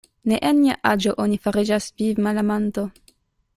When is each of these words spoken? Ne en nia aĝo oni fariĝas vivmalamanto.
Ne 0.31 0.37
en 0.51 0.55
nia 0.61 0.77
aĝo 0.91 1.13
oni 1.25 1.37
fariĝas 1.49 1.91
vivmalamanto. 2.03 2.89